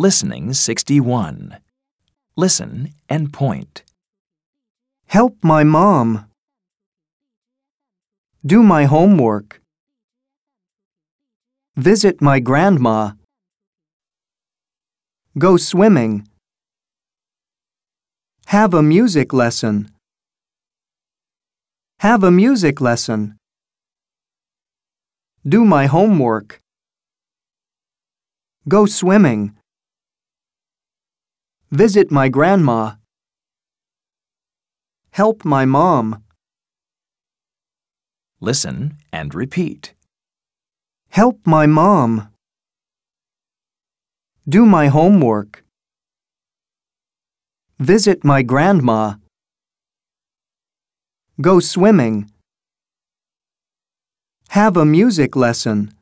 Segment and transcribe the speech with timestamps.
[0.00, 1.58] Listening 61.
[2.36, 3.82] Listen and point.
[5.08, 6.26] Help my mom.
[8.46, 9.60] Do my homework.
[11.74, 13.14] Visit my grandma.
[15.36, 16.28] Go swimming.
[18.46, 19.90] Have a music lesson.
[21.98, 23.36] Have a music lesson.
[25.44, 26.60] Do my homework.
[28.68, 29.57] Go swimming.
[31.70, 32.92] Visit my grandma.
[35.10, 36.24] Help my mom.
[38.40, 39.92] Listen and repeat.
[41.10, 42.30] Help my mom.
[44.48, 45.62] Do my homework.
[47.78, 49.16] Visit my grandma.
[51.38, 52.30] Go swimming.
[54.48, 55.97] Have a music lesson.